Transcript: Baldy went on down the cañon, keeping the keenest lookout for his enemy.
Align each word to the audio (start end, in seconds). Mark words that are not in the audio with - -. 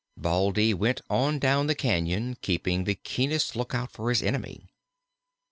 Baldy 0.17 0.73
went 0.73 1.01
on 1.11 1.37
down 1.37 1.67
the 1.67 1.75
cañon, 1.75 2.35
keeping 2.41 2.85
the 2.85 2.95
keenest 2.95 3.55
lookout 3.55 3.91
for 3.91 4.09
his 4.09 4.23
enemy. 4.23 4.67